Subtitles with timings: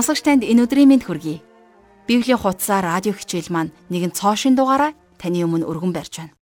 [0.00, 1.44] Сонсогч танд энэ өдрийн мэнд хүргэе.
[2.08, 6.32] Библийн хуудасаа радио хичээл маань нэгэн цоошин дугаараа таны өмнө өргөн барьж байна.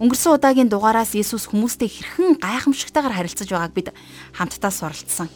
[0.00, 3.92] Өнгөрсөн удаагийн дугаараас Иесус хүмүүстэй хэрхэн гайхамшигтайгаар харилцаж байгааг бид
[4.32, 5.28] хамтдаа суралцсан.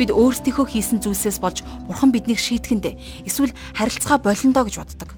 [0.00, 5.12] Бид өөрсдийнхөө хийсэн зүйлсээс болж Бурхан биднийг шийтгэндээ эсвэл харилцаа болондоо гэж боддог.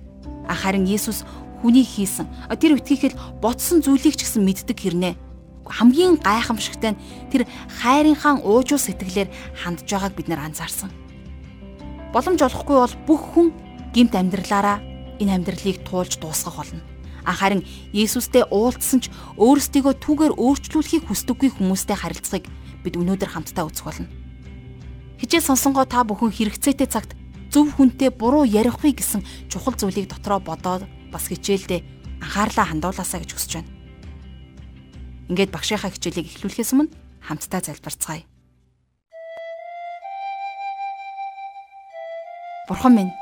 [0.51, 1.23] Харин Иесус
[1.63, 2.27] хүний хийсэн
[2.59, 5.30] тэр үтгийхэд ботсон зүйлийг ч гэсэн мэддэг хэрнээ
[5.71, 7.47] хамгийн гайхамшигтай нь тэр
[7.81, 10.91] хайрынхаа уужуу сэтгэлээр хандж байгааг бид нар анзаарсан.
[12.13, 13.49] Боломж олохгүй бол бүх хүн
[13.95, 14.83] гимт амьдралаараа
[15.23, 16.83] энэ амьдралыг туулж дуусгах болно.
[17.25, 17.63] А харин
[17.93, 22.49] Иесустэй уулзсан ч өөрсдийгөө түүгээр өөрчлүүлэхийг хүсдэггүй хүмүүстэй харилцахыг
[22.83, 24.09] бид өнөөдөр хамтдаа үзэх болно.
[25.21, 27.13] Хичээл сонсонгоо та бүхэн хэрэгцээтэй цагт
[27.53, 29.21] зөв хүнтэй буруу ярихгүй гэсэн
[29.53, 31.85] чухал зүйлийг дотроо бодоод бас хичээлдээ
[32.25, 33.80] анхаарлаа хандуулаасаа гэж хүсэж байна.
[35.31, 36.91] Ингээд багшийнхаа хичээлийг эхлүүлэхээс өмнө
[37.23, 38.27] хамтдаа залбирцгаая.
[42.67, 43.15] Бурхан минь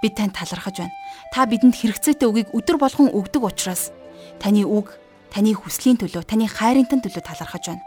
[0.00, 0.96] бид танд талархаж байна.
[1.36, 3.92] Та бидэнд хэрэгцээтэй үгийг өдөр болгон өгдөг учраас
[4.40, 4.96] таны үг,
[5.28, 7.84] таны хүслийн төлөө, таны хайрынтан төлөө талархаж байна.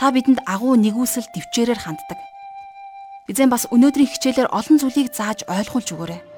[0.00, 2.16] Та бидэнд агуу нэгүсэл төвчээрээр ханддаг.
[3.28, 6.35] Эзэн бас өнөөдрийн хичээлээр олон зүйлийг зааж ойлгуулж өгөөрэй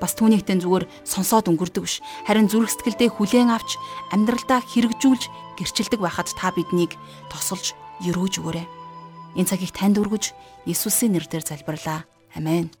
[0.00, 2.04] бас түүнийгтэн зүгээр сонсоод өнгөрдөг биш.
[2.28, 3.80] Харин зүрх сэтгэлдээ хүлээн авч
[4.12, 5.22] амьдралдаа хэрэгжүүлж
[5.56, 6.94] гэрчилдэг байхад та биднийг
[7.32, 7.72] тосолж
[8.04, 8.66] өрөөж өгөөрэй.
[9.36, 10.32] Энэ цагийг танд өргөж
[10.68, 12.04] Иесусийн нэрээр залбирлаа.
[12.36, 12.72] Амен.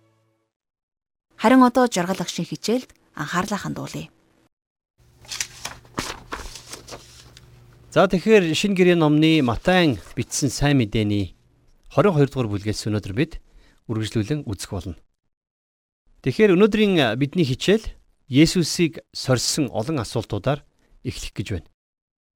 [1.36, 4.08] Харин одоо жаргал агшийн хичээлд анхаарлаа хандуулъя.
[7.92, 11.32] За тэгэхээр шинэ гэрээ номны Матай бичсэн сайн мэдээний
[11.88, 13.40] 22 дугаар бүлгээс өнөөдөр бид
[13.88, 15.00] үргэлжлүүлэн үзэх болно.
[16.26, 17.86] Тэгэхээр өнөөдрийн бидний хичээл
[18.26, 20.66] Есүсийг сорьсон олон асуултуудаар
[21.06, 21.70] эхлэх гэж байна.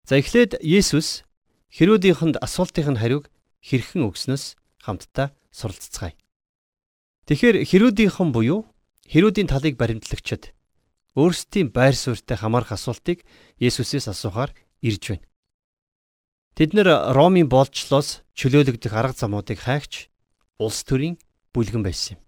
[0.07, 1.27] За эхлээд Есүс
[1.75, 3.27] Херодийнханд асуултын хариуг
[3.59, 6.15] хэрхэн өгснөөс хамтдаа суралцгаая.
[7.27, 8.71] Тэгэхээр Херодийнхан буюу
[9.11, 10.55] Херодийн талыг баримтлагчид
[11.19, 13.27] өөрсдийн байр суурьтай хамаарх асуултыг
[13.59, 14.55] Есүсээс асуухаар
[14.87, 15.27] ирж байна.
[16.55, 20.15] Тэд нэр Ромын болцлоос чөлөөлөгдөх арга замуудыг хайгч
[20.63, 21.19] улс төрийн
[21.51, 22.21] бүлгэн байсан юм.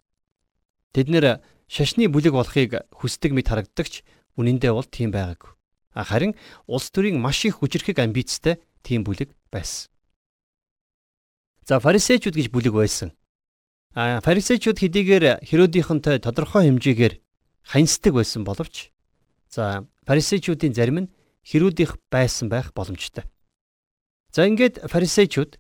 [0.92, 1.40] Тэд нэр
[1.72, 4.04] шашны бүлэг болохыг хүсдэг мэт харагдагч
[4.36, 5.56] үнэндээ бол тийм байгаагүй.
[5.96, 6.36] Харин
[6.68, 9.88] улс төрийн маш их хүчрхэг амбицтай тийм бүлэг байсан.
[11.64, 13.16] За фарисеучуд гэж бүлэг байсан.
[13.96, 17.20] А фарисеучуд хэдийгээр Херодийнхонтой тодорхой хэмжээгээр
[17.64, 18.92] ханьсдаг байсан боловч
[19.48, 21.12] за фарисеучуудын зарим нь
[21.44, 23.24] Херодих байсан байх боломжтой.
[24.32, 25.56] За ингээд фарисеучуд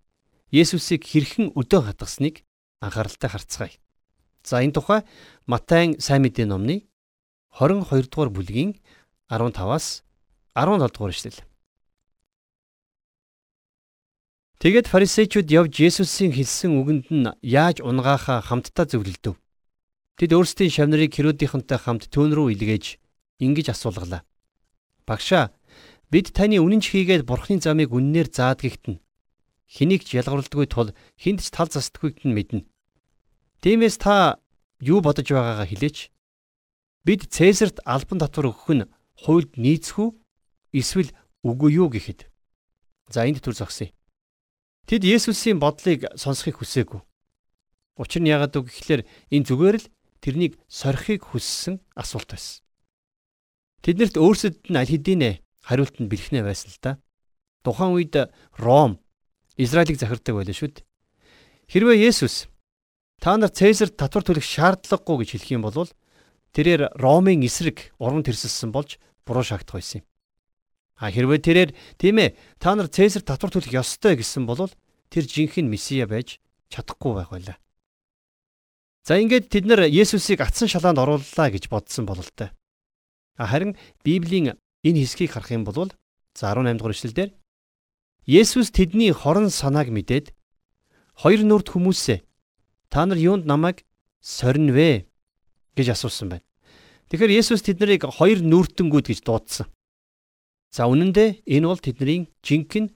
[0.52, 2.44] Есүсийг хэрхэн өдөө хатгасныг
[2.84, 3.72] анхааралтай харцгаая.
[4.42, 5.00] За энэ тухай
[5.46, 6.86] Матай сайн мэдээ номны
[7.54, 8.78] 22 дугаар бүлгийн
[9.30, 10.02] 15-аас
[10.54, 11.40] 17 дугаар эшлэл.
[14.62, 19.34] Тэгээд фарисеучуд явж Есүсийн хэлсэн үгэнд нь яаж унгаахаа хамтдаа зөвлөлдөв.
[20.18, 23.02] Тэд өөрсдийн шавнарыг Херодийнхантай хамт төөн рүү илгээж
[23.42, 24.22] ингэж асуулгалаа.
[25.02, 25.50] Багшаа,
[26.14, 29.02] бид таны үнэнч хийгээд бурхны замыг үннээр заадгийгт нь
[29.66, 32.62] хэнийг ч ялгарлдаггүй тул хинт ч тал застдаггүйг нь мэднэ.
[33.62, 34.42] Тиймээс та
[34.82, 36.10] юу бодож байгаагаа хэлээч.
[37.06, 38.90] Бид Цэсарт албан татвар өгөх нь
[39.22, 40.10] хуульд нийцэх үү?
[40.74, 41.14] Эсвэл
[41.46, 42.26] үгүй юу гэхэд.
[43.06, 43.94] За энд төр зогсъё.
[44.90, 47.06] Тэд Есүсийн бодлыг сонсохыг хүсээгүй.
[48.02, 49.86] Учир нь яагаад үг гэхээр энэ зүгээр л
[50.18, 52.66] тэрнийг сорихыг хүссэн асуулт байсан.
[53.86, 56.92] Тэднэрт өөрсдөд нь аль хэдийнэ хариулт нь бэлхнэ байсан л да.
[57.62, 58.26] Тухайн үед
[58.58, 58.98] Ром
[59.54, 60.86] Израилийг захирддаг байлаа шүү дээ.
[61.70, 62.50] Хэрвээ Есүс
[63.22, 65.86] Та нар Цэсарт татвар төлөх шаардлагагүй гэж хэлэх юм бол
[66.58, 70.06] тэрээр Ромын эсрэг уран тэрсэлсэн болж буруу шаагдах байсан юм.
[70.98, 71.70] А хэрвээ тэрээр
[72.02, 74.66] тийм ээ та нар Цэсарт татвар төлөх ёстой гэсэн бол
[75.06, 77.62] тэр жинхэнэ месиа байж чадахгүй байх байлаа.
[79.06, 82.50] За ингээд тэд нар Есүсийг атсан шалаанд орууллаа гэж бодсон бололтой.
[83.38, 85.94] Харин Библийн энэ хэсгийг харах юм бол
[86.34, 87.30] за 18 дугаар эшлэлдэр
[88.26, 90.34] Есүс тэдний хорон санааг мэдээд
[91.22, 92.18] хоёр нүрд хүмүүсээ
[92.92, 93.88] Та нар юунд намайг
[94.20, 95.08] сорин вэ
[95.72, 96.44] гэж асуусан байна.
[97.08, 99.64] Тэгэхээр Есүс тэднийг хоёр нүүртэнгүүд гэж дуудсан.
[100.68, 102.92] За үнэн дээр энэ бол тэдний жинхэнэ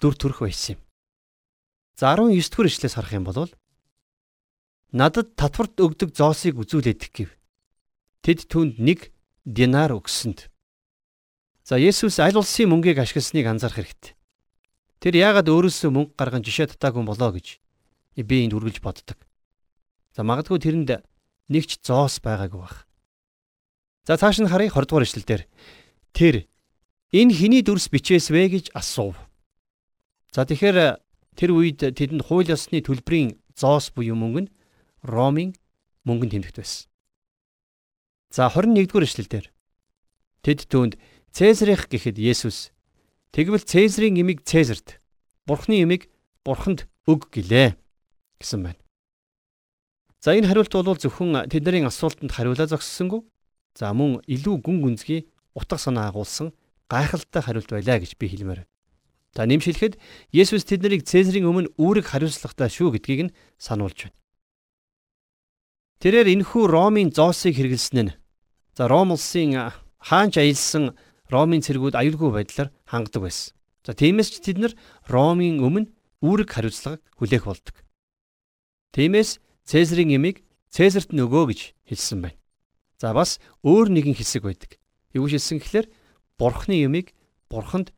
[0.00, 0.80] дүр төрх байсан юм.
[2.00, 3.52] За 19 дэх эшлээс харах юм бол
[4.96, 7.28] надад татварт өгдөг зоосыг үзүүлээд гэв.
[8.24, 9.12] Тэд түнд нэг
[9.44, 10.48] динар өгсөнд.
[11.68, 14.16] За Есүс аль улсын мөнгийг ашигласныг анзаарах хэрэгтэй.
[15.04, 17.60] Тэр яагаад өөрөөсөө мөнгө гарган жишээ татаагүй болоо гэж
[18.24, 19.20] би энд үргэлж боддог.
[20.14, 21.02] За магадгүй тэрэнд
[21.50, 22.86] нэг ч зоос байгаагүй байх.
[24.06, 25.42] За цааш нь харъя 20 дугаар ишлэл дээр.
[26.14, 26.34] Тэр
[27.10, 29.18] энэ хиний дүрс бичээс вэ гэж асуув.
[30.30, 34.52] За тэгэхээр Тэр үед тэдэнд хууль ёсны төлбөрийн зоос буюу мөнгө нь
[35.02, 35.58] Ромын
[36.06, 36.86] мөнгөнд тэмдэгт байсан.
[38.30, 39.46] За 21-р эшлэлдэр
[40.46, 40.94] тэд түүнд
[41.34, 42.70] Цэсарих гэхэд Есүс
[43.34, 45.02] тэгвэл Цэсарийн имийг Цэсарт,
[45.42, 46.06] Бурхны имийг
[46.46, 47.74] Бурханд өг гэлээ
[48.38, 48.83] гэсэн байна.
[50.24, 53.28] За энэ хариулт бол зөвхөн тэдний асуултанд хариулаа зогссонгүй.
[53.76, 56.56] За мөн илүү гүн гүнзгий утга санаа агуулсан
[56.88, 58.64] гайхалтай хариулт байлаа гэж би хэлмээр.
[59.36, 60.00] За нэмшилэхэд
[60.32, 64.16] Есүс тэднийг Цэсарийн өмнө үүрэг хариуцлагатай шүү гэдгийг нь сануулж байна.
[66.00, 68.16] Тэрээр энэхүү Ромын зоосыг хэрэгэлсэн нь
[68.72, 70.96] за Ром улсын хаанч аялсан
[71.28, 73.52] Ромын цэргүүд аюулгүй байдлаар хангадаг байсан.
[73.84, 74.72] За тиймээс ч тэд нар
[75.04, 75.92] Ромын өмнө
[76.24, 77.76] үүрэг хариуцлага хүлээх болдог.
[78.96, 82.38] Тиймээс Цэсарийн эмийг Цэсарт нөгөө гэж хэлсэн байна.
[83.00, 84.76] За бас өөр нэгэн хэсэг байдаг.
[85.16, 85.86] Юу хэлсэн гэхээр
[86.36, 87.14] Бурхны эмийг
[87.48, 87.92] Бурханд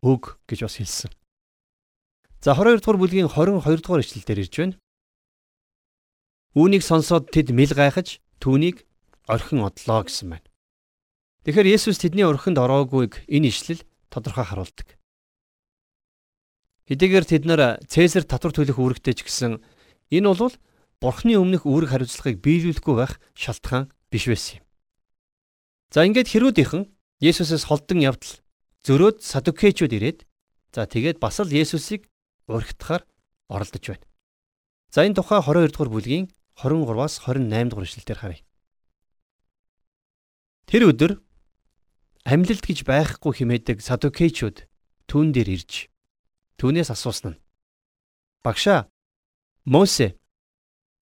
[0.00, 1.10] өг гэж бас хэлсэн.
[2.40, 4.76] За 22 дугаар бүлгийн 22 дугаар ишлэлдэр ирж байна.
[6.56, 8.88] Үүнийг сонсоод тэд мэл гайхаж түүнийг
[9.28, 10.48] орхин одлоо гэсэн байна.
[11.44, 14.98] Тэгэхээр Есүс тэдний орхинд ороогүйг энэ ишлэл тодорхой харуулдаг.
[16.88, 19.62] Хэдийгээр тэд нар Цэсар татвар төлөх үүрэгтэй ч гэсэн
[20.10, 20.56] энэ бол
[21.00, 24.64] Бурхны өмнөх үүрэг хариуцлагыг биелүүлэхгүй байх шалтгаан биш байсан юм.
[25.88, 26.84] За ингээд хэрүүдийнхэн
[27.24, 28.40] Есүсээс холдон явдал
[28.84, 30.28] зөрөөд садукеечуд ирээд
[30.76, 32.04] за тэгээд бас л Есүсийг
[32.48, 33.08] урагтахаар
[33.48, 34.06] оролдож байна.
[34.92, 36.26] За энэ тухай 22 дугаар бүлгийн
[36.60, 38.44] 23-аас 28 дугаар эшлэлээр харъя.
[40.68, 41.12] Тэр өдөр
[42.28, 44.68] амьлалт гэж байхгүй хэмээдэг садукеечуд
[45.08, 45.88] түүн дээр ирж
[46.60, 47.40] түүнээс асуусан нь
[48.44, 48.86] Багшаа
[49.64, 50.19] Мосе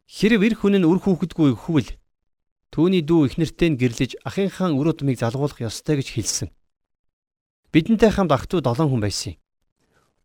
[0.09, 1.89] хэрв эр хүн нь үр хүүхэдгүй хөвөл
[2.73, 6.49] түүний дүү ихнэртэй нь гэрлэж ахынхаа үр удмыг залгуулах ёстой гэж хэлсэн.
[7.69, 9.41] Бидэнтэй хамт ах トゥ7 хүн байсан юм.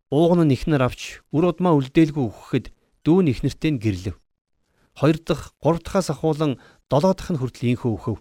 [0.08, 2.66] Ууган нь ихнэр авч үр удмаа үлдээлгүй өгөхэд
[3.04, 4.16] дүү нь ихнэртэй нь гэрлэв.
[4.96, 8.18] Хоёр дахь, гурав дахаас ахуулан долоо дахь нь хүртэл инхүү өгөв.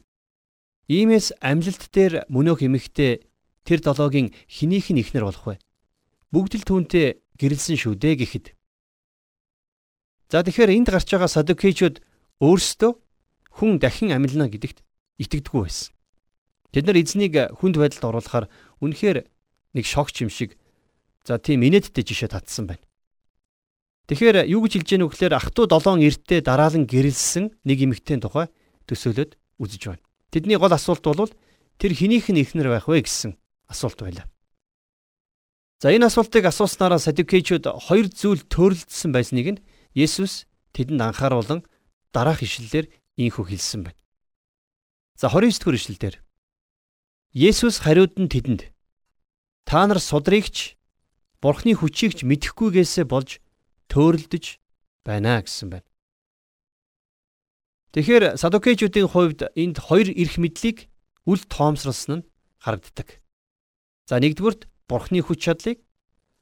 [0.91, 3.23] Иймээс амьлалт дээр мөнөөх эмэгтэй
[3.63, 5.63] тэр долоогийн хинийх нь ихнэр болох вэ?
[6.35, 8.47] Бүгд л түүнтэй гэрэлсэн шүү дээ гэхэд.
[10.33, 12.01] За тэгэхээр энд гарч байгаа садукейчуд
[12.41, 12.93] өөрсдөө
[13.61, 14.81] хүн дахин амьлна гэдэгт
[15.21, 15.93] итгэдэггүй байсан.
[16.73, 18.47] Тэд нар эзнийг хүнд байдалд оруулахаар
[18.81, 19.29] үнэхээр
[19.77, 20.57] нэг шокч юм шиг
[21.29, 22.81] за тийм инээдтэй жишээ татсан байна.
[24.09, 28.49] Тэгэхээр юу гэж хэлж яах вэ гэхээр ах トゥ7 эрттэй дараалан гэрэлсэн нэг эмэгтэйн тухай
[28.89, 30.05] төсөөлөд үзэж байна.
[30.33, 31.29] Тэдний гол асуулт бол
[31.77, 33.37] тэр хинийх нь ихнэр байх вэ гэсэн
[33.69, 34.25] асуулт байлаа.
[35.77, 39.63] За энэ асуултыг асууснараа садукейчуд хоёр зүйл төрөлдсөн байсныг нь
[39.95, 41.61] Есүс тэдэнд анхааруулan
[42.13, 42.87] дараах ишлэлээр
[43.21, 44.01] ийхүү хэлсэн байна.
[45.17, 46.17] За 29 дэх ишлэлээр
[47.33, 48.73] Есүс хариуд нь тэдэнд
[49.69, 50.77] та нар судрыгч
[51.43, 53.43] Бурхны хүчийгч мэдэхгүйгээсээ болж
[53.91, 54.63] төөрөлдөж
[55.03, 55.89] байна гэсэн байна.
[57.93, 60.89] Тэгэхээр садукейчүүдийн хувьд энд хоёр эрх мэдлийг
[61.27, 62.29] үл тоомсруулсан нь
[62.63, 63.21] харагддаг.
[64.07, 65.83] За нэгдүгürt Бурхны хүч чадлыг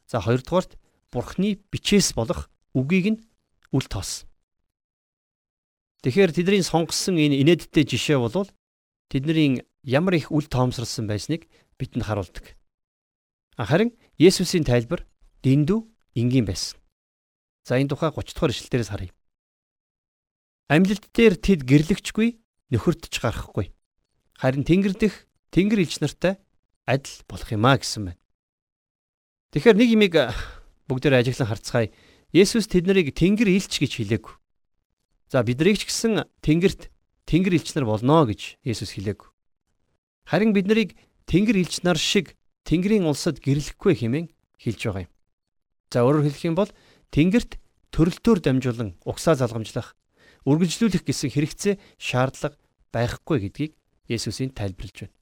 [0.07, 0.77] за хоёрдугаарт
[1.11, 3.21] Бурхны бичээс болох үгийг нь
[3.73, 4.29] үл тоосон.
[6.03, 8.49] Тэгэхээр тэдний сонгосон энэ инээдтэй жишээ бол
[9.13, 12.57] тэдний ямар их үл тоомсорсон байсныг бидэнд харуулдаг.
[13.57, 15.05] Харин Есүсийн тайлбар
[15.45, 15.81] дэндүү
[16.17, 16.81] энгийн байсан.
[17.69, 19.13] За энэ тухай 30 дугаар ишлэлдээс харъя.
[20.71, 22.41] Амьлалт дээр тэд гэрлэгчгүй,
[22.73, 23.75] нөхөртж гарахгүй.
[24.39, 26.39] Харин Тэнгэр дэх Тэнгэр элч нартай
[26.87, 28.21] адил болох юмаа гэсэн байна.
[29.53, 30.15] Тэгэхээр нэг имийг
[30.87, 31.91] бүгдээр ажиглан харцгаая.
[32.31, 34.35] Есүс тэднийг Тэнгэр элч гэж хэлээгүй.
[35.31, 36.87] За биднийг ч гэсэн Тэнгэрт
[37.27, 39.29] Тэнгэр элч нар болно гэж Есүс хэлээгүй.
[40.31, 40.95] Харин биднийг
[41.27, 44.27] Тэнгэр элч нар шиг Тэнгэрийн улсад гэрлэхгүй хэмээн
[44.63, 45.13] хэлж байгаа юм.
[45.91, 46.71] За өөрөөр хэлэх юм бол
[47.11, 47.59] Тэнгэрт
[47.91, 49.99] төрөлтөөр дамжуулан угсаа залгамжлах,
[50.47, 52.55] үргэлжлүүлэх гэсэн хэрэгцээ шаардлага
[52.95, 53.73] байхгүй гэдгийг
[54.07, 55.19] Есүсийн тайлбарлаж байна.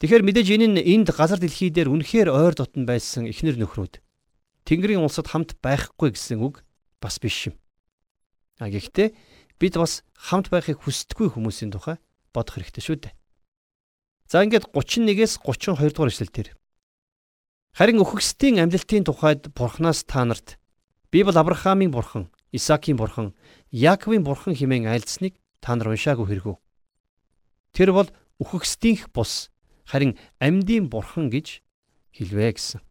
[0.00, 4.00] Тэгэхээр мэдээж энэ нь энд газар дэлхий дээр үнэхээр ойр дотн байсан эхнэр нөхрүүд
[4.66, 6.66] Тэнгэрийн улсад хамт байхгүй гэсэн үг
[6.98, 7.54] бас биш юм.
[8.58, 9.14] А гэхдээ
[9.62, 12.02] бид бас хамт байхыг хүсдэггүй хүмүүсийн тухай
[12.34, 13.14] бодох хэрэгтэй шүү дээ.
[14.26, 16.50] За ингээд 31-ээс 32 дугаар эшлэл дээр.
[17.76, 20.58] Харин өхөксдийн амьлалтын тухайд Бурханаас та нарт
[21.12, 23.36] би бол Авраамийн бурхан, Исаакийн бурхан,
[23.70, 26.56] Яаковын бурхан хэмээн айлдсныг та нар уншаагүй хэрэгүү.
[27.76, 28.08] Тэр бол
[28.40, 29.52] өхөксдийнх бус
[29.84, 31.60] харин амьдын бурхан гэж
[32.16, 32.85] хэлвэ гэсэн.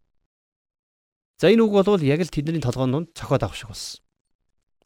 [1.36, 4.00] За энэ үг бол яг л тэдний толгоонд цохоод авах шиг болсон.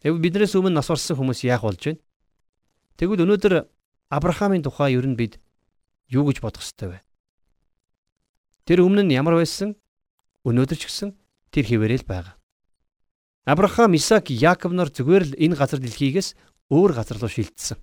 [0.03, 2.03] Тэгвэл биднээс өмнө нас барсан хүмүүс яах болж байна?
[2.99, 3.55] Тэгвэл өнөөдөр
[4.11, 5.39] Авраамийн тухай ер нь бид
[6.11, 6.99] юу гэж бодох ёстой вэ?
[8.67, 9.79] Тэр өмнө нь ямар байсан?
[10.43, 11.15] Өнөөдөр ч гэсэн
[11.55, 12.35] тэр хിവэрэл байгаа.
[13.47, 16.35] Авраам, Исаак, Яаков нар зүгээр л энэ газар дэлхийгээс
[16.71, 17.79] өөр газар руу шилжсэн.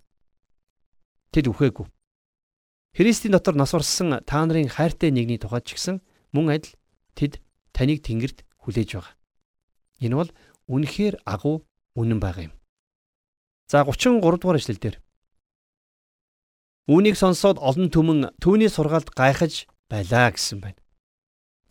[1.32, 1.88] Тэд үхээгүй.
[2.96, 6.00] Христийн дотор нас орсон та нарын хайртай нэгний тухайд ч гэсэн
[6.32, 6.74] мөн адил
[7.20, 7.44] тэд
[7.76, 9.16] таныг тэнгэрд хүлээж байгаа.
[10.04, 10.32] Энэ бол
[10.68, 11.64] үнэхээр агуу
[11.96, 12.54] үнэн байгаа юм.
[13.72, 14.98] За 33 дугаар эшлэл дээр.
[16.92, 20.80] Үүнийг сонсоод олон түмэн түүний сургаалд гайхаж байлаа гэсэн байна.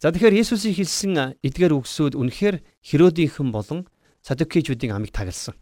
[0.00, 3.88] За тэгэхээр Есүсийн хэлсэн эдгээр үгсүүд үнэхээр Херодийнхэн болон
[4.20, 5.56] Садукичүүдийн амийг тагалсан.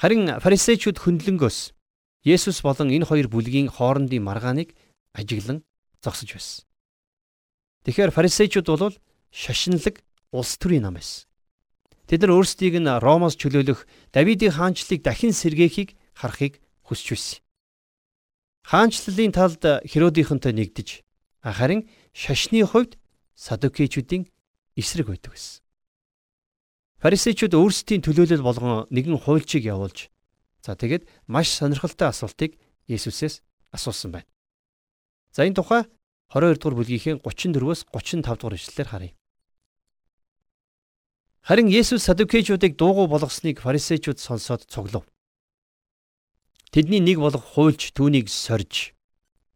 [0.00, 1.76] Харин фарисеучуд хөндлөнгөөс
[2.24, 4.72] Есүс болон энэ хоёр бүлгийн хоорондын маргааныг
[5.12, 5.60] ажиглан
[6.00, 6.64] зогсож байсан.
[7.84, 8.96] Тэгэхээр фарисеучуд бол
[9.32, 11.26] шашинлаг улс төрийн нам байсан.
[12.06, 17.40] Тэд нар өөрсдийг нь Ромоос чөлөөлөх Давидын хаанчлалыг дахин сэргээхийг харахыг хүсч байсан.
[18.68, 21.02] Хаанчлалын талд Херодийнхонтой нэгдэж
[21.42, 23.00] харин шашны хувьд
[23.34, 24.28] садукичүүдийн
[24.76, 25.64] эсрэг байдаг байсан.
[27.02, 30.06] Фарисеучуд өөрсдийн төлөөлөл болгон нэгэн хуульчийг явуулж
[30.62, 32.54] за тэгээд маш сонирхолтой асуултыг
[32.86, 33.42] Есүсээс
[33.74, 34.30] асуусан байна.
[35.34, 35.82] За энэ тухай
[36.30, 39.12] 22 дугаар бүлгийнхээ 34-өөс 35 дугаар ишлэлээр харъя.
[41.42, 45.02] Харин Есүс садукичуудыг дуугүй болгосныг фарисеучуд сонсоод цуглав.
[46.70, 48.94] Тэдний нэг болох хуульч түүнийг сорж.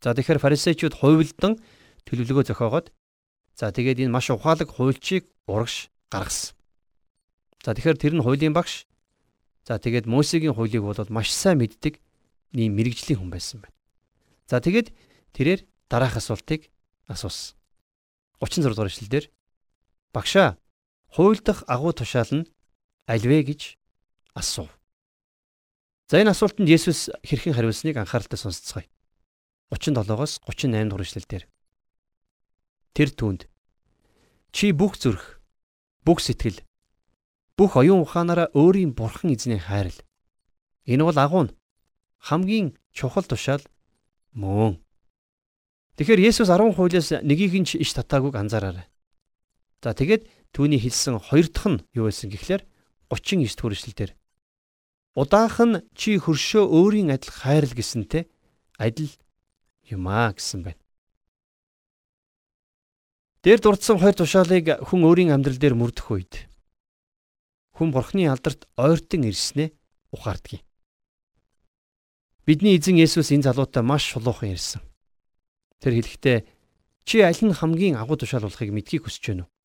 [0.02, 1.62] За тэгэхээр фарисеучуд хувилдан
[2.05, 2.90] төлөвлөгөө зохиогоод
[3.57, 6.52] За тэгээд энэ маш ухаалаг хуульчийг урагш гаргасан.
[7.64, 8.85] За тэгэхээр тэр нь хуулийн багш.
[9.64, 11.97] За тэгээд Мосегийн хуулийг бол маш сайн мэддэг
[12.52, 13.73] ийм мэрэгжлийн хүн байсан байна.
[14.45, 14.93] За тэгээд
[15.33, 16.69] тэрээр дараах асуултыг
[17.09, 17.57] асуусан.
[18.45, 19.25] 36 дугаар эшлэлдэр
[20.12, 20.61] багшаа
[21.16, 22.49] хууль дахь агуу тушаал нь
[23.08, 23.80] альвэ гэж
[24.37, 24.68] асуув.
[26.12, 28.85] За энэ асуултанд Есүс хэрхэн хариулсныг анхааралтай сонсцгоё.
[29.73, 31.44] 37-оос 38 дугаар эшлэлдэр
[32.92, 33.49] Тэр түнд
[34.52, 35.40] чи бүх зүрх,
[36.04, 36.61] бүх сэтгэл,
[37.56, 39.96] бүх оюун ухаанаараа өөрийн бурхан эзний хайрл.
[40.85, 41.56] Энэ бол агуу нь
[42.28, 43.64] хамгийн чухал тушаал
[44.37, 44.85] мөн.
[45.96, 48.85] Тэгэхээр Есүс 10 хуулиас нэгийг нь ч иш татаагүйг анзаараарай.
[49.80, 52.62] За тэгээд түүний хэлсэн хоёр дахь нь юу байсан гэхлээр
[53.10, 54.10] 39 дугаар эшлэлдэр
[55.16, 58.28] удаах нь чи хөршөө өөрийн адил хайрл гэсэнтэй
[58.76, 59.12] адил
[59.88, 60.82] юм аа гэсэн байна.
[63.40, 66.34] Дээр дурдсан хоёр тушаалыг хүн өөрийн амьдрал дээр мөрдөх үед
[67.72, 69.72] хүн бурхны алдарт ойртон ирснээ
[70.12, 70.66] ухаардгийг.
[72.44, 74.82] Бидний эзэн Есүс энэ залуутай маш шулуухан ирсэн.
[75.80, 76.38] Тэр хэлэхдээ
[77.08, 79.55] чи аль нь хамгийн агуу тушаал болохыг мэдхийг хүсэж байна уу?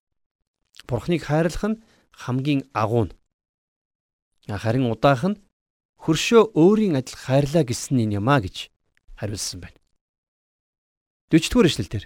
[0.88, 3.14] Бурхныг хайрлах нь хамгийн агуу нь.
[4.48, 5.40] Харин удаах нь
[6.04, 8.74] хөршөө өөрийн адил хайрлаа гэсэн юм а гэж
[9.20, 9.78] хариулсан байна.
[11.30, 12.06] 40 дугаар эшлэл дээр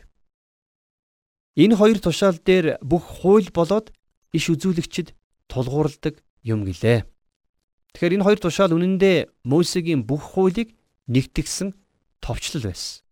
[1.55, 3.96] Энэ хоёр тушаал дээр бүх хууль болоод
[4.36, 5.15] иш үзүүлэгчд
[5.48, 7.08] тулгуурладаг юм гэлээ.
[7.96, 10.75] Тэгэхээр энэ хоёр тушаал үнэндээ Мосегийн бүх хуулийг
[11.08, 11.72] нэгтгсэн
[12.20, 13.08] товчлол байсан.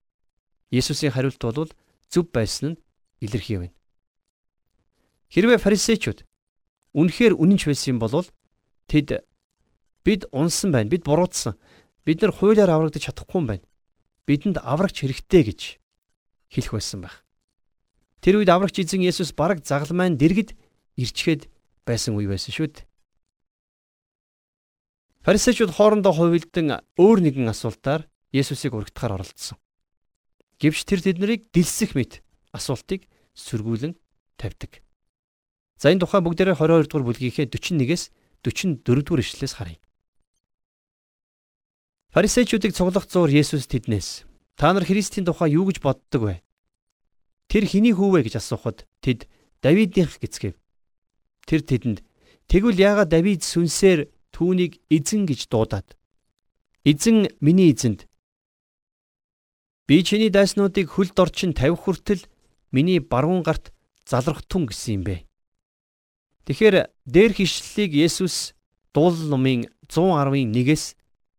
[0.76, 1.72] Есүсийн хариулт бол
[2.12, 2.80] зөв байсан нь
[3.24, 3.76] илэрхий байна.
[5.34, 6.30] Хэрвээ фарисеучуд
[6.94, 8.22] үнэхээр үнэнч байсан бол
[8.86, 9.26] тэд
[10.06, 11.58] бид унсан байна, бид буруутсан.
[12.06, 13.66] Бид нар хуулиар аврагдаж чадахгүй юм байна.
[14.30, 15.62] Бидэнд аврагч хэрэгтэй гэж
[16.54, 17.26] хэлэх байсан байх.
[18.22, 20.54] Тэр үед аврагч эзэн Есүс бараг загалмайн дэргэд
[21.02, 21.50] ирчгээд
[21.82, 22.86] байсан үе байсан шүү дээ.
[25.26, 29.58] Фарисеучуд хоорондоо хувилдан өөр нэгэн асуултаар Есүсийг урагтахаар оролдсон.
[30.60, 32.22] Гэвч тэр тэднийг дэлсэх мэт
[32.52, 33.96] асуултыг сөргүүлэн
[34.38, 34.84] тавьдаг.
[35.84, 38.04] За энэ тухай бүгдээрээ 22 дугаар бүлгийнхээ 41-ээс
[38.40, 39.84] 44 дугаар ишлэлээс харъя.
[42.16, 44.24] Фарисеучуудыг цуглах зуур Есүс тэднээс
[44.56, 46.36] та нар Христийн тухай юу гэж боддог вэ?
[47.52, 49.28] Тэр хэний хүү вэ гэж асуухад тэд
[49.60, 50.56] Давидынх гэцгээв.
[51.52, 52.00] Тэр тэдэнд
[52.48, 56.00] тэгвэл яагаад Давид сүнсээр түүнийг эзэн гэж дуудаад
[56.88, 58.08] эзэн миний эзэнд
[59.92, 62.24] би чиний дайснуудыг хөлд орчин тавих хүртэл
[62.72, 63.76] миний баруун гарт
[64.08, 65.28] залрах тун гэсэн юм бэ.
[66.44, 68.52] Тэгэхээр дээр хишлэлийг Есүс
[68.92, 70.84] дуулал номын 110-ын 1-ээс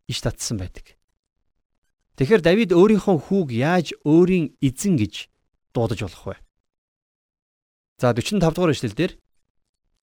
[0.09, 0.97] иш татсан байдаг.
[2.17, 5.29] Тэгэхээр Давид өөрийнхөө хүүг яаж өөрийн эзэн гэж
[5.75, 6.37] дуудаж болох вэ?
[7.99, 9.13] За 45 дугаар эшлэлдэр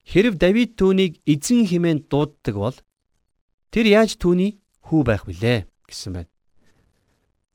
[0.05, 2.77] хэрв Давид түүнийг эзэн хэмээн дууддаг бол
[3.71, 6.31] тэр яаж түүний хүү байх вүлээ гэсэн байна.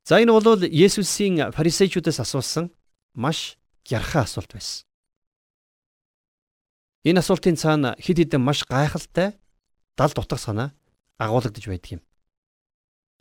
[0.08, 2.72] За энэ бол Есүсийн фарисеучудаас асуусан
[3.12, 4.86] маш гярхаа асуулт байсан.
[7.06, 9.38] Энэ асуултын цаана хэд хэдэн маш гайхалтай
[9.94, 10.74] дал дутах санаа
[11.22, 12.02] агуулгадж байдаг юм.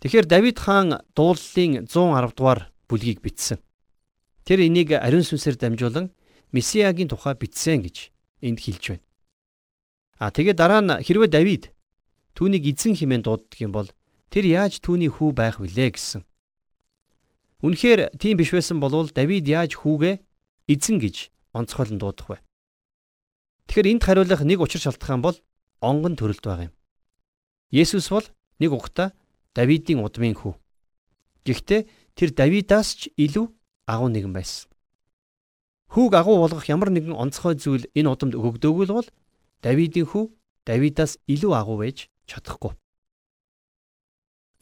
[0.01, 3.61] Тэгэхээр Давид хаан дууллын 110 дугаар бүлгийг бичсэн.
[4.41, 6.09] Тэр энийг ариун сүнсээр дамжуулан
[6.49, 8.09] Месиагийн тухай бичсэн гэж
[8.41, 9.05] энд хэлж байна.
[10.17, 11.63] А тэгээд дараа нь хэрвээ Давид
[12.33, 13.89] түүнийг эзэн хэмээн дууддаг юм бол
[14.33, 16.25] тэр яаж түүний хүү байх вүлээ гэсэн.
[17.61, 20.25] Үнэхээр тийм биш байсан бол Давид яаж хүүгээ
[20.73, 22.44] эзэн гэж онцгойлон дуудах вэ?
[23.67, 25.37] Тэгэхээр энд хариулах нэг учир шалтгаан бол
[25.81, 26.75] онгон төрөлд байгаа юм.
[27.71, 28.25] Есүс бол
[28.59, 29.13] нэг ухта
[29.55, 30.53] Давидын удмын хүү.
[31.47, 31.81] Гэхдээ
[32.15, 33.47] тэр Давидаас ч илүү
[33.87, 34.67] агуу нэгэн байсан.
[35.91, 39.07] Хүүг агуу болгох ямар нэгэн онцгой зүйл энэ удамд өгөгдөөгүй бол
[39.63, 40.25] Давидын хүү
[40.67, 42.75] Давидаас илүү агуу байж чадахгүй.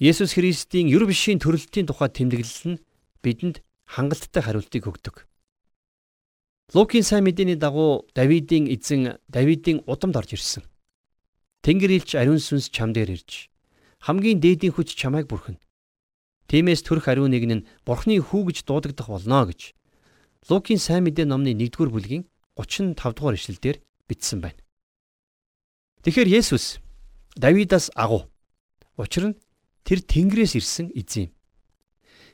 [0.04, 2.82] Есүс Христийн ер бишийн төрөлтийн тухай тэмдэглэл нь
[3.24, 5.26] бидэнд хангалттай хариултыг өгдөг.
[6.72, 10.64] Лукийн сайн мэдээний дагуу Давидын эзэн Давидын удамд орж ирсэн.
[11.68, 13.52] Тэнгэр илч ариун сүнс чам дээр ирж
[14.00, 15.60] хамгийн дээдийн хүч чамайг бүрхэн.
[16.48, 19.76] Тиймээс төрх ариун нэг нь Бурхны хүү гэж дуудагдах болно гэж
[20.48, 22.28] Лукийн сайн мэдээ номны 1-р бүлгийн
[22.60, 24.60] 35 дугаар ишлэлдэр бичсэн байна.
[26.04, 26.84] Тэгэхээр Есүс
[27.40, 28.28] Давидаас агуу.
[29.00, 29.40] Учир нь
[29.88, 31.32] тэр Тэнгэрээс ирсэн эзэн юм.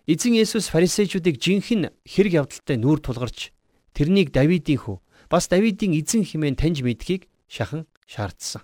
[0.10, 3.54] Эзэн Есүс фарисеучуудыг жинхэнэ хэрэг явдалтай нүүр тулгарч
[4.00, 8.64] тэрнийг Давидын хүү бас Давидын эзэн хэмээн таньж мэдхийг шахан шаардсан.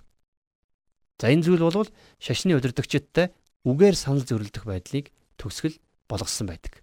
[1.20, 3.36] За энэ зүйл бол шашны удирдагчдтай
[3.68, 5.76] үгээр санал зөрөлдөх байдлыг төгсгөл
[6.08, 6.80] болгосон байдаг.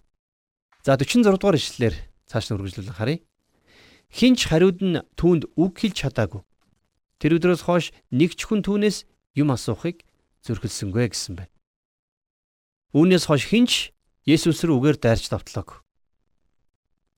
[0.85, 1.95] За 46 дугаар ишлэлээр
[2.29, 3.25] цааш нь үргэлжлүүлэн харъя.
[4.13, 6.45] Хинч хариуд нь түүнд үг хэлж чадаагүй.
[7.17, 10.05] Тэр өдрөөс хойш нэг ч хүн түүнээс юм асуухыг
[10.45, 11.53] зөрхөлсөнгүй гэсэн байна.
[12.93, 13.89] Үүнээс хойш хинч
[14.23, 15.82] Есүс рүү үгээр дайрч давтлаагүй.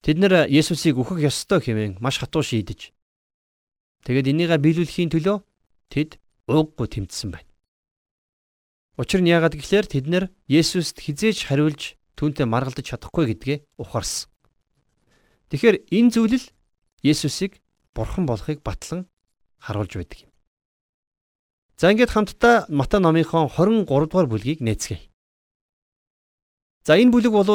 [0.05, 2.93] Тэд нэр Есүсийг үхэх ёстой хэмээн маш хатуу шийдэж.
[4.05, 5.41] Тэгэд энийгээ биелүүлэхийн төлөө
[5.89, 7.49] тэд ууггүй тэмцсэн байна.
[9.01, 14.29] Учир нь яагаад гэвэл тэд нэр Есүст хизээж хариулж түүнтэй маргалдаж чадахгүй гэдгээ ухаарсан.
[15.49, 16.45] Тэгэхээр энэ зүйл л
[17.01, 17.57] Есүсийг
[17.97, 19.09] бурхан болохыг батлан
[19.57, 20.31] харуулж байдаг юм.
[21.81, 25.09] За ингээд хамтдаа Матай номынхон 23 дугаар бүлгийг нээцгээе.
[26.85, 27.49] За энэ бүлэг бол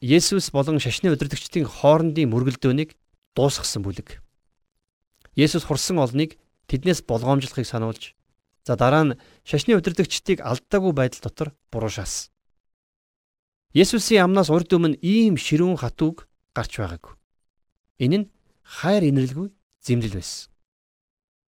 [0.00, 2.96] Есүс болон шашны удирдагчдын хоорондын мөргөлдөөнийг
[3.36, 4.24] дуусгасан бүлэг.
[5.36, 6.40] Есүс хурсан олныг
[6.72, 8.16] тэднээс болгоомжлохыг сануулж
[8.64, 12.32] за дараа нь шашны удирдагчдыг алдаагүй байдал дотор буруу шаасан.
[13.76, 16.24] Есүсийн амнаас урд өмнө ийм ширүүн хатууг
[16.56, 17.14] гарч байгаагүй.
[18.00, 18.30] Энэ нь
[18.64, 19.52] хайр инэрлгүй
[19.84, 20.48] зэмлэл байсан.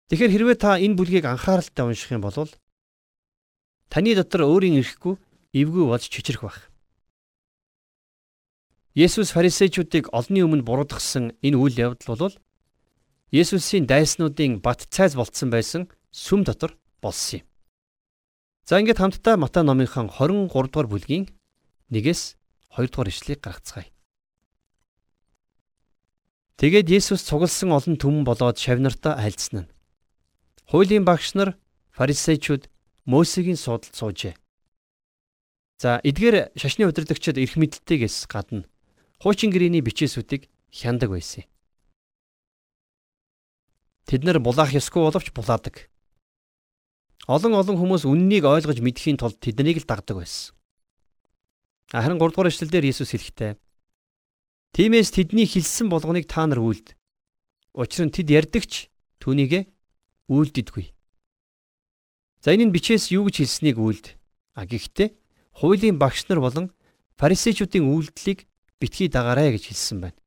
[0.09, 2.49] Тэгэхээр хэрвээ та энэ бүлгийг анхааралтай унших юм бол
[3.93, 5.21] таны дотор өөрийн эрэхгүй
[5.53, 6.70] эвгүй болж чичрэх байх.
[8.91, 12.35] Есүс фарисеучуудыг олонний өмнө буруудгсан энэ үйл явдал бол
[13.31, 17.47] Есүсийн дайснуудын бат цайз болцсон байсан сүм дотор болсон юм.
[18.67, 21.31] За ингээд хамтдаа Матай номынхон 23 дугаар бүлгийн
[21.95, 22.35] 1-ээс
[22.75, 23.87] 2 дугаар ишлэгийг гаргацгаая.
[26.59, 29.73] Тэгээд Есүс цугласан олон түмэн болоод шавнартаа айлцсан нь.
[30.67, 31.55] Хуулийн багш нар
[31.95, 32.67] фарисеучуд
[33.07, 34.35] Мосегийн суудалд суужээ.
[35.79, 38.67] За эдгээр шашны удирдагчид эрх мэдэлтэйгээс гадна
[39.21, 41.45] хуучин гэрээний бичээсүүдийг хяндаг байсан.
[44.09, 45.93] Тэд нар булаах ёсгүй боловч булаадаг.
[47.29, 50.57] Олон олон хүмүүс үннийг ойлгож мэдхийн тулд тэднийг л дагдаг байсан.
[51.93, 53.61] Харин 3 дугаар эшлэлдэр Иесус хэлэхдээ
[54.73, 56.95] Тимээс тэдний хэлсэн болгоныг та нар үлд.
[57.75, 58.87] Учир нь тэд ярьдагч
[59.19, 59.67] түүнийг
[60.31, 60.95] үлддэггүй.
[62.43, 64.15] За энэ нь бичээс юу гэж хэлснийг үлд.
[64.55, 65.15] А гэхдээ
[65.59, 66.71] хуулийн багш нар болон
[67.19, 68.50] фарисеучуудын үйлдэлийг
[68.81, 70.19] битгий дагаарай гэж хэлсэн байна.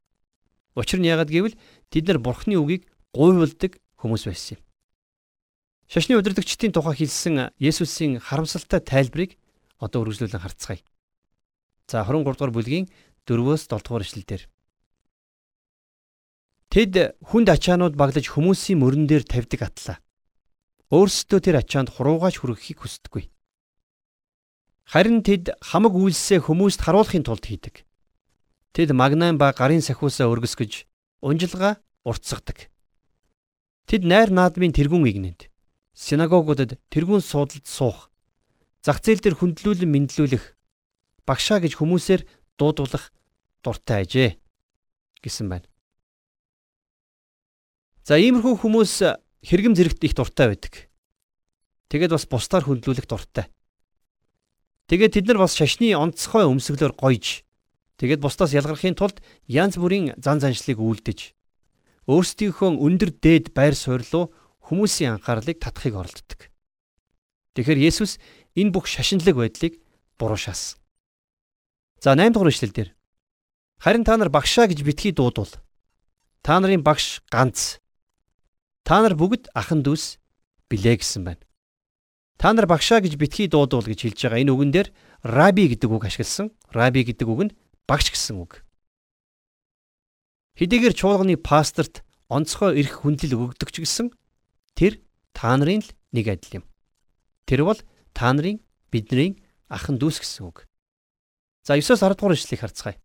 [0.77, 1.57] Учир нь яагаад гэвэл
[1.89, 4.61] тэд нар бурхны үгийг гуйвалдаг хүмүүс байсан юм.
[5.89, 9.37] Шашны удирдагчдын тухай хэлсэн Есүсийн харамсалтай тайлбарыг
[9.77, 10.81] одоо үргэлжлүүлэн харцгаая.
[11.89, 12.87] За 23 дугаар бүлгийн
[13.27, 14.47] 4-өөс 7 дугаар ишлэлдэр
[16.73, 19.97] Тэд хүнд ачаанууд баглаж хүмүүсийн мөрөн дээр тавьдаг атлаа.
[20.89, 23.29] Өөрсдөө тэр ачаанд хуруугаач хүрэхийг хүсдэггүй.
[24.89, 27.85] Харин тэд хамаг үйлсээ хүмүүст харуулахын тулд хийдэг.
[28.73, 30.89] Тэд магнайн ба гарын сахиусаа өргөсгөж
[31.21, 32.73] унжилгаа уртсгадаг.
[33.85, 35.41] Тэд найр наадмын тэргүүн игнэнд
[35.93, 38.09] синагогуудад тэргүүн суудалд суух
[38.81, 40.57] зах зээл дээр хүндлүүлэн мэдлүүлэх
[41.29, 42.25] багшаа гэж хүмүүсээр
[42.57, 43.13] дуудуулах
[43.61, 44.29] дуртай ажээ
[45.21, 45.69] гэсэн байна.
[48.03, 48.93] За иймэрхүү хүмүүс
[49.45, 50.89] хэрэгэм зэрэгт их дуртай байдаг.
[51.87, 53.47] Тэгээд бас бусдаар хүндлүүлэх дуртай.
[54.91, 57.47] Тэгээд тэд нар бас шашны онцгой өмсгөлөөр гойж
[57.97, 61.33] Тэгээд бусдаас ялгархын тулд янз бүрийн зан заншлыг үйлдэж
[62.09, 64.33] өөрсдийнхөө өндөр дээд байр суурь руу
[64.67, 66.51] хүмүүсийн анхаарлыг татахыг оролддог.
[67.55, 68.19] Тэгэхээр Есүс
[68.59, 69.79] энэ бүх шашинлаг байдлыг
[70.19, 70.79] буруу шаасан.
[72.03, 72.89] За 8 дугаар ишлэл дээр
[73.79, 75.51] харин та нар багшаа гэж битгий дуудвал
[76.43, 77.79] та нарын багш ганц.
[78.83, 80.19] Та нар бүгд ахан дүүс
[80.67, 81.43] билээ гэсэн байна.
[82.35, 84.87] Та нар багшаа гэж битгий дуудуул гэж хэлж байгаа энэ үгэн дээр
[85.23, 86.51] раби гэдэг үг ашигласан.
[86.67, 87.55] Раби гэдэг үг нь
[87.87, 88.63] багш гэсэн үг.
[90.59, 94.07] Хэдийгээр чуулганы пасторт онцгой эрх хүндлэл өгөгдөг ч гэсэн
[94.77, 95.01] тэр
[95.33, 96.65] та нарын л нэг адил юм.
[97.49, 97.79] Тэр бол
[98.13, 98.61] та нарын
[98.93, 100.69] бидний ахын дүүс гэсэн үг.
[101.65, 102.97] За 9-оос 10 дугаар ишлэгийг харцгаая.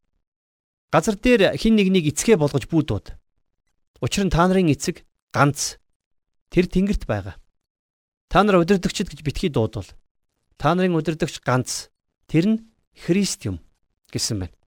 [0.92, 3.16] Газар дээр хин нэгнийг эцгээ болгож бүүдүүд.
[4.04, 5.80] Учир нь та нарын эцэг ганц.
[6.52, 7.36] Тэр тэнгэрт байгаа.
[8.28, 9.88] Та нар удирдагчд гэж битгий дуудвал
[10.58, 11.88] та нарын удирдагч ганц.
[12.26, 12.58] Тэр нь
[12.98, 13.62] Христ юм
[14.10, 14.57] гэсэн байна.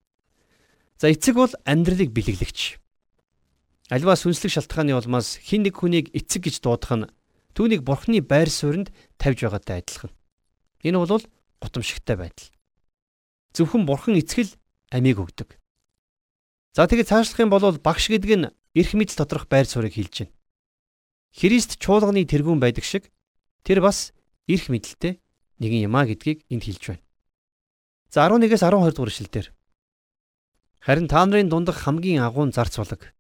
[1.02, 2.78] За эцэг бол амьдралыг бэлэглэгч.
[3.90, 7.10] Альва сүнслэг шалтгааны улмаас хин нэг хүнийг эцэг гэж дуудах нь
[7.58, 10.14] түүнийг бурхны байр сууринд тавьж байгаатай адилхан.
[10.86, 11.26] Энэ бол
[11.58, 12.54] гутамшигтай байдал.
[13.58, 14.54] Зөвхөн бурхан эцгэл
[14.94, 15.58] амийг өгдөг.
[16.78, 20.38] За тэгээд цаашлах юм бол багш гэдэг нь эрх мэдэл тодорох байр суурийг хэлж байна.
[21.34, 23.10] Христ чуулганы тэргүүн байдаг шиг
[23.66, 24.14] Тэр бас
[24.50, 25.22] эрх мэдэлтэй
[25.62, 27.04] нэгэн юм а гэдгийг энд хэлж байна.
[28.10, 29.48] За 11-ээс 12 дугаар ишлэлдэр
[30.82, 33.14] Харин та нарын дундах хамгийн агуун зарц болог.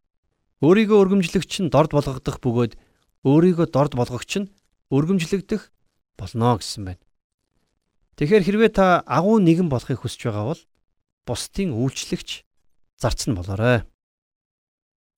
[0.66, 2.74] Өөрийгөө өргөмжлөгч нь дорд болгох бөгөөд
[3.22, 4.52] өөрийгөө дорд болгогч нь
[4.90, 5.70] өргөмжлөгдөх
[6.18, 7.04] болно гэсэн байна.
[8.18, 10.62] Тэгэхээр хэрвээ та агуун нэгэн болохыг хүсэж байгаа бол
[11.30, 12.46] бусдын үйлчлэгч
[12.98, 13.86] зарц нь болоорой.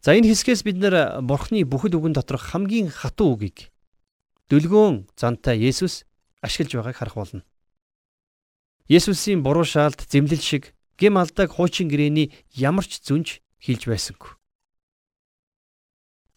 [0.03, 3.71] За энэ хэсгээс бид нэр Бурхны бүхэл үгэн доторх хамгийн хатуу үгийг
[4.51, 6.03] дүлгөөн зантай Есүс
[6.43, 7.43] ашиглаж байгааг харах болно.
[8.91, 14.37] Есүсийн буруу шаалт зэмлэл шиг гим алдааг хуучин гэрээний ямар ч зүнж хилж байсангүй.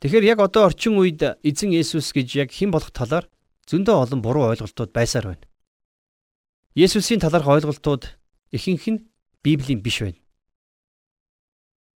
[0.01, 3.27] Тэгэхээр яг одоо орчин үед эзэн Есүс гэж яг хэн болох талаар
[3.67, 5.47] зөндөө олон буруу ойлголтууд байсаар байна.
[6.77, 8.15] Есүсийн талаарх ойлголтууд
[8.53, 9.05] ихэнх нь
[9.43, 10.21] Библийн биш байна.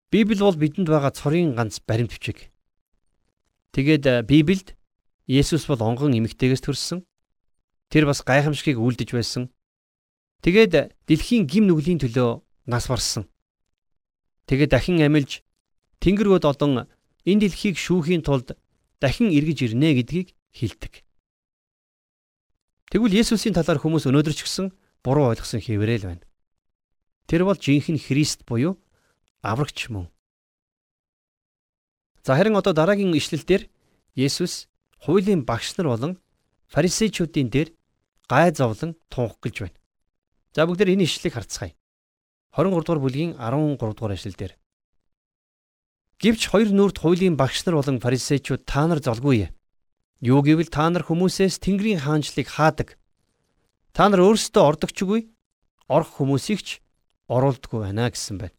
[0.09, 2.49] Библи бол бидэнд байгаа цорын ганц баримт бичиг.
[3.75, 4.73] Тэгээд Библиэд
[5.29, 7.05] Есүс бол онгон эмэгтэйгээс төрсөн.
[7.93, 9.53] Тэр бас гайхамшигыг үлдэж байсан.
[10.41, 13.25] Тэгээд дэлхийн гим нүглийн төлөө нас барсан.
[14.45, 15.41] Тэгээд дахин амилж
[15.99, 16.87] Тэнгэрүүд олон
[17.25, 18.55] энэ дэлхийг шүүхийн тулд
[19.01, 21.03] дахин эргэж ирнэ гэдгийг хэлдэг.
[22.89, 24.73] Тэгвэл Есүсийн талаар хүмүүс өнөөдөр ч гэсэн
[25.05, 26.25] буруу ойлгосон хэврээл байна.
[27.29, 28.81] Тэр бол жинхэнэ Христ буюу
[29.45, 30.09] аврагч мөн.
[32.25, 33.63] За харин одоо дараагийн ишлэл дээр
[34.17, 34.65] Есүс
[35.05, 36.13] хуулийн багш нар болон
[36.73, 37.69] фарисеучуудын дээр
[38.25, 39.77] гай зовлон тунх гэлж байна.
[40.55, 41.78] За бүгдээр энэ ишлэлийг харцгаая.
[42.55, 44.53] 23 дугаар бүлгийн 13 дугаар ишлэл дээр.
[46.19, 49.49] Гэвч хоёр нүрд хуулийн багш нар болон фарисеучуд та нар золгүй.
[50.19, 52.99] Юу гэвэл та нар хүмүүсээс Тэнгэрийн хаанчлыг хаадаг.
[53.95, 55.31] Та нар өөрсдөө ордогчгүй
[55.87, 56.69] орох хүмүүсийг ч
[57.31, 58.55] оруулдаггүй байна гэсэн байна.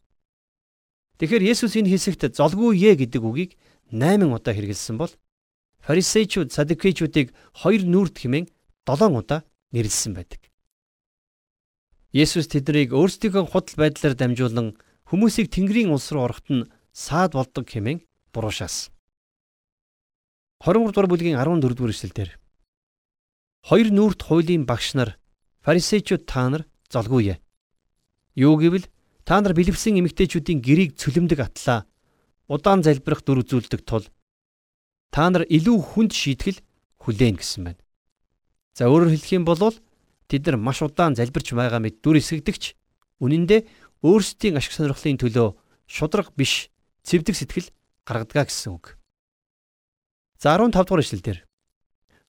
[1.21, 3.53] Тэгэхээр Есүс энэ хэсэгт золгүй ээ гэдэг үгийг
[3.93, 5.13] 8 удаа хэрэгэлсэн бол
[5.85, 8.47] фарисеучуд садукеичүүдийг хоёр нүрд хэмээн
[8.89, 10.50] 7 удаа нэрлсэн байдаг.
[12.11, 14.75] Есүс тэднийг өөрсдийнхөө худал байдлаар дамжуулан
[15.07, 18.03] хүмүүсийг Тэнгэрийн улс руу ороход нь саад болдог хэмээн
[18.35, 18.91] буруушаасан.
[20.59, 22.31] 23 дугаар бүлгийн 14 дугаар эшлэлдэр
[23.63, 25.23] Хоёр нүрт хуулийн багш нар
[25.63, 27.43] фарисеучуд та нар золгүй ээ.
[28.35, 28.91] Юу гэвэл
[29.23, 31.87] та нар бэлэвсэн эмэгтэйчүүдийн гэрийг цөлмдөг атлаа
[32.51, 34.11] удаан залбирах дүр үзүүлдэг тул
[35.15, 36.59] та нар илүү хүнд шийтгэл
[37.07, 37.83] хүлээн гэсэн байна.
[38.75, 39.63] За өөрөөр хэлэх юм бол
[40.31, 42.79] тэд нар маш удаан залбирч байгаа мэд дүр эсгэгдэгч
[43.19, 43.67] үнэн дээр
[44.07, 45.59] өөрсдийн ашиг сонирхлын төлөө
[45.91, 46.71] шудраг биш
[47.03, 47.69] цэвдэг сэтгэл
[48.07, 48.95] гаргадаг гэсэн үг.
[50.39, 51.39] За 15 дугаар эшлэлдэр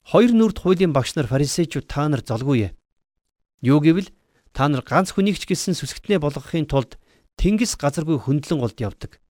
[0.02, 2.76] Хоёр нүрд хуулийн багш нар фарисеучуд та нар золгүй ээ.
[3.62, 4.10] Юу гэвэл
[4.52, 6.98] та нар ганц хүнийг ч гэсэн сүсгтнээ болгохын тулд
[7.38, 9.22] тэнгис газаргүй хөндлөн голд явдаг.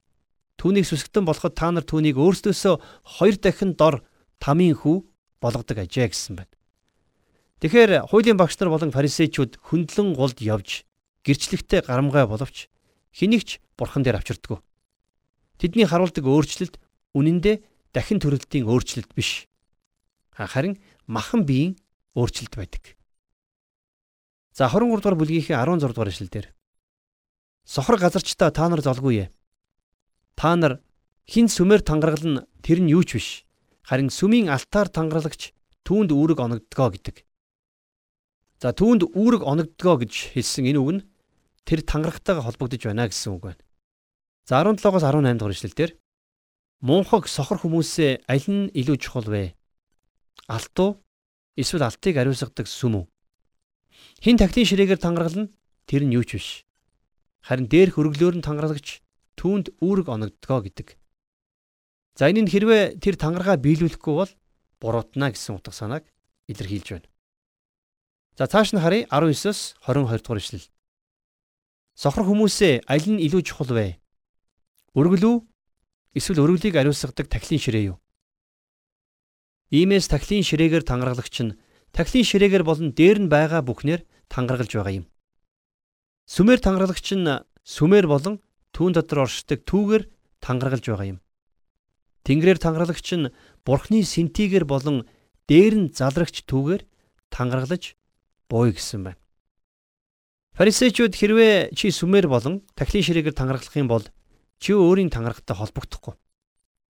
[0.56, 2.76] Түүнийг сүсгтэн болоход та нар түүнийг өөрсдөөсөө
[3.20, 4.06] хоёр дахин дор
[4.40, 5.04] тамийн хүү
[5.44, 6.54] болгодог ажээ гэсэн байна.
[7.62, 10.82] Тэгэхээр хуулийн багш нар болон фарисеучуд хөндлөн голд явж
[11.22, 12.66] гэрчлэгтэй гарамгай боловч
[13.14, 14.66] хэнийгч бурхан дээр авчирдаггүй.
[15.62, 16.82] Тэдний харуулдаг өөрчлөлт
[17.14, 17.62] үнэндээ
[17.94, 19.46] дахин төрөлтийн өөрчлөлт биш.
[20.34, 21.78] Харин махан биеийн
[22.18, 22.98] өөрчлөлт байдаг.
[24.58, 26.50] За 23 дугаар бүлгийнхээ 16 дугаар ишлэлдэр
[27.62, 29.34] Сохор газарчдаа та нар золгүй ээ.
[30.34, 30.82] Та нар
[31.30, 33.46] хин сүмээр тангаргална тэр нь юу ч биш.
[33.86, 35.54] Харин сүмийн алтаар тангарлагч
[35.86, 37.22] түүнд үүрэг оногдгоо гэдэг.
[38.62, 41.02] За түүнд үүрэг оногдгоо гэж хэлсэн энэ үг нь
[41.66, 43.62] тэр тангарагтайгаа холбогдож байна гэсэн үг байна.
[44.46, 45.92] За 17-оос 18 дугаар ишлэлдэр
[46.86, 49.58] мунхаг сохор хүмүүсээ аль нь илүү чухал вэ?
[50.46, 51.02] Алтуу
[51.58, 53.06] эсвэл алтыг ариусгадаг сүм үү?
[54.22, 55.50] Хин тахтын ширээгээр тангаргална
[55.90, 56.50] тэр нь юу ч биш.
[57.42, 59.02] Харин дээрх өргөлөөр нь тангарлагч
[59.42, 61.02] түүнд үүрэг оногдгоо гэдэг.
[62.14, 64.32] За энэ нь хэрвээ тэр тангараа биелүүлэхгүй бол
[64.78, 66.06] буруутна гэсэн утга санааг
[66.46, 67.11] илэрхийлж байна.
[68.38, 70.68] За цааш нь харъя 19-с 22 дугаар ишлэл.
[71.96, 74.00] Сохор хүмүүсээ аль нь илүү чухал вэ?
[74.96, 75.38] Өргөл үү?
[76.16, 77.98] Эсвэл өргөлийг ариусгадаг тахилын ширээ юу?
[79.72, 81.56] Иймээс тахилын ширээгээр тангаргалагч нь
[81.92, 85.06] тахилын ширээгээр болон дээр нь байгаа бүхнээр тангаргалж байгаа юм.
[86.28, 87.28] Сүмээр тангаргалагч нь
[87.68, 88.40] сүмээр болон
[88.72, 90.04] түүн дотор оршдог түүгээр
[90.40, 91.20] тангаргалж байгаа юм.
[92.24, 93.32] Тэнгэрээр тангаргалагч нь
[93.68, 95.04] бурхны сэнтигээр болон
[95.52, 96.88] дээр нь залрагч түүгээр
[97.28, 98.00] тангаргалж
[98.52, 99.20] бууй гэсэн байна.
[100.60, 104.04] Фарисеучуд хэрвээ чи сүмээр болон тахилын ширээгээр тангаргалах юм бол
[104.60, 106.20] чи өөрийн тангарагтай холбогдохгүй.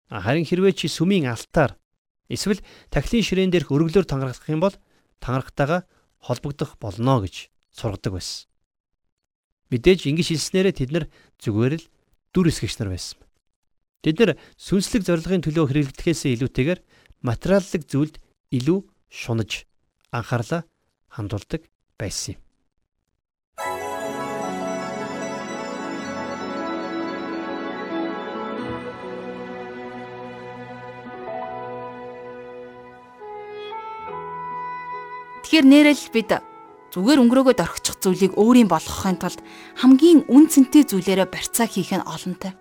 [0.08, 1.76] Харин хэрвээ чи сүмийн алтаар
[2.30, 2.62] Эсвэл
[2.94, 4.74] тахилын ширээн дээрх өргөлөөр тангарах юм бол
[5.18, 5.82] тангарахтайгаа
[6.22, 8.46] холбогдох болно гэж сургадаг байсан.
[9.74, 11.04] Мэдээж ингэж хэлснээрээ тэд нар
[11.42, 11.84] зүгээр л
[12.30, 13.18] дүр эсгэгч нар байсан.
[14.06, 14.30] Тэд нар
[14.62, 16.80] сүнслэг зорилгын төлөө хэрэглэдэхээс илүүтэйгээр
[17.26, 18.22] материаллык зүйлд
[18.54, 18.78] илүү
[19.10, 19.66] шунаж
[20.14, 20.62] анхаарлаа
[21.10, 21.66] хандуулдаг
[21.98, 22.40] байсан юм.
[35.50, 36.30] Тэгэхээр нэрэл бид
[36.94, 39.42] зүгээр өнгөрөөгөө дорхичих зүйлийг өөрийн болгохын тулд
[39.82, 42.54] хамгийн үн цэнтэй зүйлээрээ барьцаа хийх нь олонтой.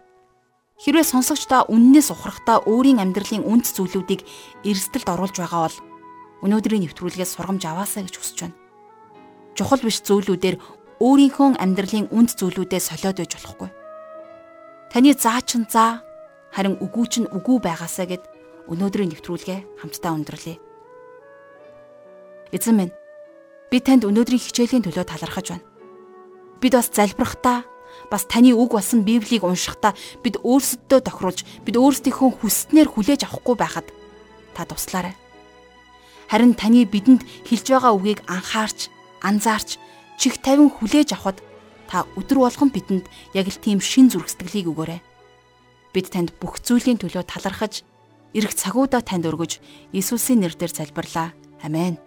[0.82, 4.26] Хэрвээ сонсогчдоо үннээс ухрахдаа өөрийн амьдралын үнд зүйлүүдийг
[4.66, 5.78] эрсдэлд оруулж байгаа бол
[6.44, 8.58] өнөөдрийн нэвтрүүлгээс сургамж аваасаа гэж хүсэж байна.
[9.56, 10.56] Чухал биш зүйлүүдээр
[11.04, 13.70] өөрийнхөө амьдралын үнд зүйлүүдээ солиод байж болохгүй.
[14.92, 16.04] Таны заа чин заа
[16.52, 18.24] харин үгүй чин үгүй байгаасаа гэд
[18.72, 20.58] өнөөдрийн нэвтрүүлгээ хамтдаа өндөрлөе.
[22.56, 22.94] Эзэн минь
[23.70, 25.68] би танд өнөөдрийн хичээлийн төлөө талархаж байна.
[26.60, 27.64] Бид бас залбирахдаа
[28.10, 33.88] бас таны үг болсон Библийг уншихдаа бид өөрсөддөө тохируулж бид өөрсдийнхөө хүснээр хүлээж авахгүй байхад
[34.58, 35.14] та туслаарай.
[36.30, 38.94] Харин таны бидэнд хэлж байгаа үгийг анхаарч,
[39.26, 39.82] анзаарч,
[40.22, 41.42] чих тавин хүлээж авахд
[41.90, 45.02] та өдөр болгон бидэнд яг л тийм шин зүрх сэтгэлийг өгөөрэй.
[45.90, 47.82] Бид танд бүх зүйлийн төлөө талархаж,
[48.38, 49.58] эрг цагуудаа танд өргөж,
[49.90, 51.34] Иесусийн нэрээр залбирлаа.
[51.66, 51.98] Амен.